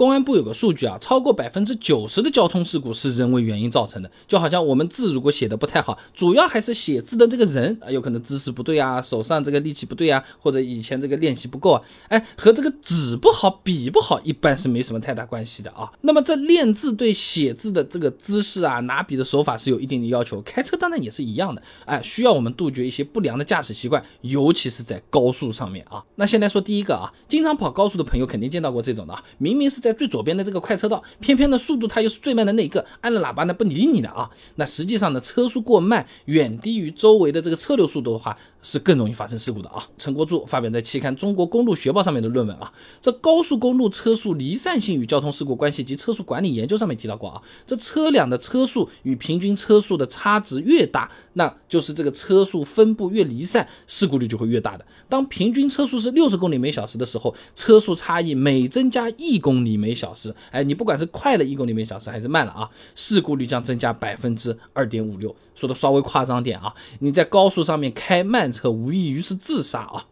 [0.00, 4.10] 公安部有个数据啊，超过百分之九十的交通事故是人为原因造成的。
[4.26, 15.92] 就好像我们字如果写的不太好，主要还是写字的这个人啊，有可能姿势不对啊，手上这个力气不对啊，或者以前这个练习不够啊，哎，和这个纸不好、笔不好，一般是没什么太大关系的啊。
[16.00, 26.02] 那么这练字对写字的这个姿势啊、拿笔的手法是有一定的要求，开车当然也是一样的，哎，需要我们杜绝一些不良的驾驶习惯，尤其是在高速上面啊。
[26.14, 34.30] 那先来说第一个啊，经常跑高速的朋友肯定见到过这种的啊，明明是在最左边的这个快车道，偏偏的速度它又是最慢的那一个，按了喇叭呢不理你的啊。
[34.56, 39.86] 那实际上呢，车速过慢，远低于周围的这个车流速度的话，是更容易发生事故的啊。
[39.98, 54.84] 陈国柱发表在期刊《中国公路学报》上面的论文啊，这高速公路车速离散性与交通事故关系及车速管理研究上面提到过啊，这车辆的车速与平均车速的差值越大，那就是这个车速分布越离散，事故率就会越大的。
[55.08, 65.34] 当平均车速是六十公里每小时的时候，车速差异每增加一公里每小时，哎，你不管是快了一公里每小时还是慢了啊，事故率将增加百分之二点五六。
[65.54, 70.06] 说的稍微夸张点啊，你在高速上面开慢车，无异于是自杀啊。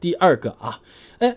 [0.00, 0.80] 第二个啊，
[1.18, 1.36] 哎，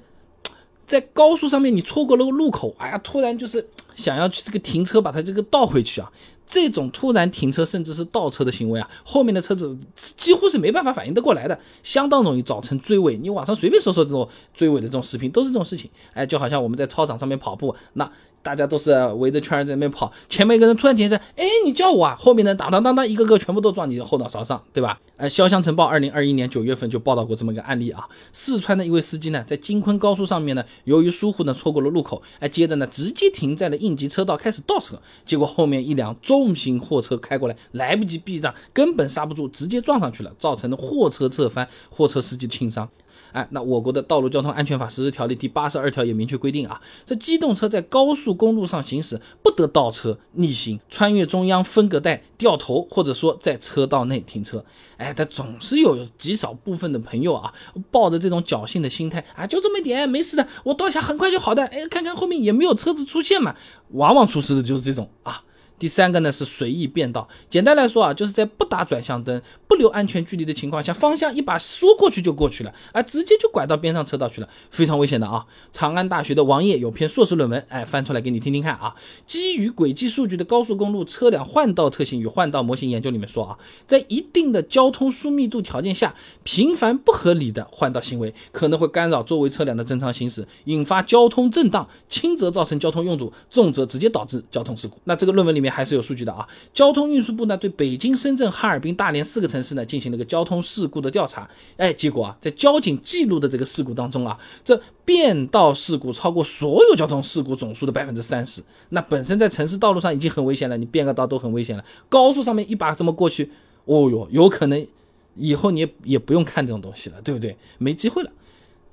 [0.85, 6.11] 在高速上面你错过了个路口，哎呀，突然就是想要去这个停车，把它这个倒回去啊。
[6.45, 13.17] 这种突然停车甚至是倒车的行为啊，后面的车子几乎是没办法反应得过来的，相当容易造成追尾。
[13.17, 15.89] 你网上随便搜搜这种追尾的这种视频，都是这种事情。
[16.13, 18.11] 哎，就好像我们在操场上面跑步，那。
[18.43, 22.15] 大家都是围着圈在那边跑，前面一个人突然停下，哎，你叫我啊！
[22.19, 24.99] 后面的当当当当，一个个全部都撞你的后脑勺上，对吧？
[25.15, 42.89] 哎，潇湘晨报二零二一年九月份就报道过这么一个案例啊，四川的一位司机呢，在京昆高速上面呢，由于疏忽呢，错过了路口，哎，接着呢，直接停在了应急车道开始倒车，结果后面一辆重型货车开过来，来不及避让，根本刹不住，直接撞上去了，造成了货车侧翻，货车司机轻伤。
[43.31, 54.63] 哎，那我国的《道路交通安全法实施条例》第八十二条也明确规定啊，这机动车在高速公路上行驶不得倒车、逆行、穿越中央分隔带、掉头，或者说在车道内停车。
[54.97, 57.53] 哎，但总是有极少部分的朋友啊，
[57.91, 61.65] 抱着这种侥幸的心态啊，就这么一点没事的，我倒下很快就好的。
[61.65, 63.55] 哎，看看后面也没有车子出现嘛，
[63.89, 65.43] 往往出事的就是这种啊。
[65.79, 75.45] 第三个呢是随意变道，简单来说啊，就是在不打转向灯、不留安全距离的情况下，方向一把缩过去就过去了，啊，直接就拐到边上车道去了，非常危险的啊！
[75.73, 78.95] 长安大学的王烨有篇硕士论文，哎，翻出来给你听听看啊。
[79.25, 94.97] 基于轨迹数据的高速公路车辆换道特性与换道模型研究里面说啊，在一定的交通疏密度条件下，频繁不合理的换道行为可能会干扰周围车辆的正常行驶，引发交通震荡，轻则造成交通拥堵，重则直接导致交通事故。
[95.03, 95.73] 那这个论文里里面。
[95.73, 96.47] 还是有数据的啊！
[96.71, 108.61] 交通运输部呢对北京、深圳、哈尔滨、大连四个城市呢进行了个交通事故的调查，哎，结果啊，在交警记录的这个事故当中啊，这变道事故超过所有交通事故总数的百分之三十。
[108.89, 113.49] 那本身在城市道路上已经很危险了，你变个道都很危险了，高速上面一把这么过去，
[113.85, 114.87] 哦哟，有可能
[115.35, 117.57] 以后你也也不用看这种东西了，对不对？
[117.79, 118.31] 没机会了。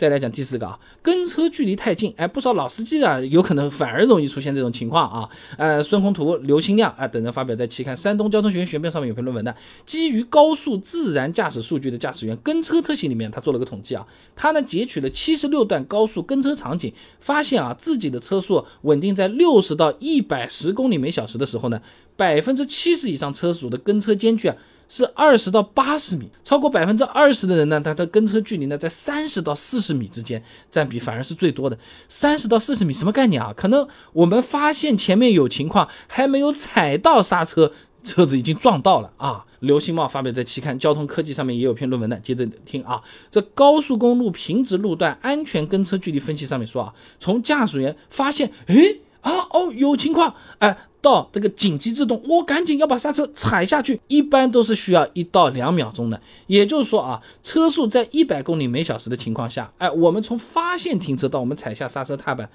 [0.00, 5.28] 再来讲第四个啊，跟车距离太近，哎，不少老司机啊，有可能反而容易出现这种情况啊。
[5.58, 16.90] 呃，孙宏图、刘清亮啊等人发表在期刊《山东交通学院学报》上面有篇论文的，基于高速自然驾驶数据的驾驶员跟车特性里面，他做了个统计啊，他呢截取了七十六段高速跟车场景，
[17.20, 21.78] 发现啊自己的车速稳定在六十到一百十公里每小时的时候呢，
[22.16, 24.56] 百分之七十以上车主的跟车间距啊。
[24.90, 31.78] 是二十到八十米，超过百分之二十的人呢，他的跟车距离呢在三十到四十米之间，占比反而是最多的。
[32.08, 33.54] 三十到四十米什么概念啊？
[33.56, 39.46] 可能我们发现前面有情况，还没有踩到刹车，车子已经撞到了啊！
[39.60, 48.96] 刘新茂发表在期刊《交通科技》上面也有篇论文的，接着听啊，这高速公路平直路段安全跟车距离分析上面说啊，从驾驶员发现，哎。
[49.20, 56.20] 啊哦，有情况，哎，到这个紧急制动，我赶紧要把刹车踩下去，一般都是需要一到两秒钟的。
[56.46, 62.48] 也就是说啊，车速在一百公里每小时的情况下，哎，我们从发现停车到我们踩下刹车踏板。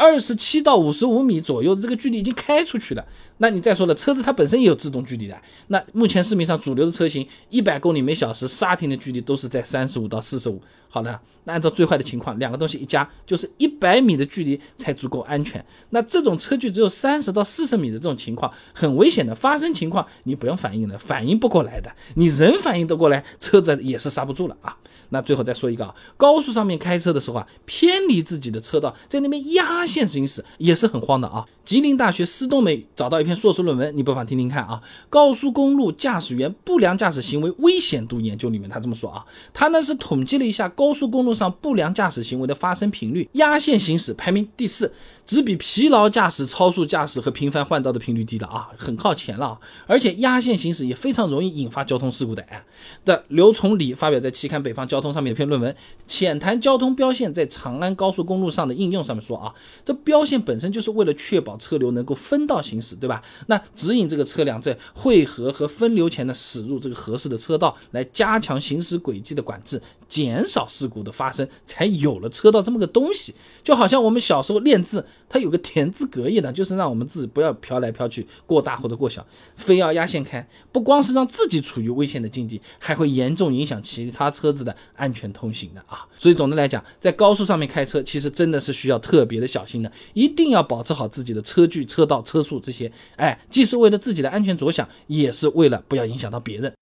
[0.00, 3.04] 二十七到五十五米左右的这个距离已经开出去了，
[3.36, 5.38] 那你再说了，车子它本身也有制动距离的。
[5.66, 10.58] 那目前市面上主流的车型，一百公里每小时刹停的距离都是在三十五到四十五。
[10.88, 15.62] 好了，那按照最坏的情况，两个东西一加，就是一百米的距离才足够安全。
[15.90, 19.34] 那这种车距只有三十到四十米的这种情况，很危险的。
[19.34, 24.74] 发生情况你不用反应了，反应不过来的，你人反应得过来，车子也是刹不住了啊。
[25.10, 31.46] 那最后再说一个啊，高速上面开车的时候啊，偏离自己的车道，在那边压线行驶也是很慌的啊。
[31.70, 34.82] 吉林大学施冬梅找到一篇硕士论文，你不妨听听看啊。
[35.08, 39.24] 高速公路驾驶员不良驾驶行为危险度研究里面，他这么说啊，
[39.54, 44.92] 他呢是统计了一下高速公路上不良驾驶行为的发生频率，压线行驶排名第四，
[45.24, 49.46] 只比疲劳驾驶、超速驾驶和频繁换道的频率低了啊，很靠前了。
[49.46, 52.42] 啊而且压线行驶也非常容易引发交通事故的。
[52.48, 52.64] 哎，
[53.04, 55.72] 的刘崇礼发表在期刊《北方交通》上面一篇论文，
[56.08, 63.22] 浅谈交通标线在长安高速公路上的应用，上面说啊，这标线本身就是为了确保车流能够分道行驶，对吧？
[63.46, 69.80] 那指引这个车辆在汇合和分流前呢，驶入这个合适的车道，来加强行驶轨迹的管制，
[70.10, 73.32] 减少事故的发生，才有了车道这么个东西。
[73.62, 79.24] 就好像我们小时候练字，它有个田字格一样，就是让我们字不要飘来飘去，过大或者过小，
[79.56, 86.04] 非要压线开，不光是让自己处于危险的境地，还会严重影响其他车子的安全通行的啊。
[86.18, 96.74] 所以总的来讲，在高速上面开车，其实真的是需要特别的小心的，一定要保持好自己的车距、车道、车速这些，哎，既是为了自己的安全着想，也是为了不要影响到别人。